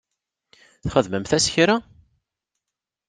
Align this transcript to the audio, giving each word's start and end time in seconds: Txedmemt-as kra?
Txedmemt-as 0.83 1.45
kra? 1.53 1.75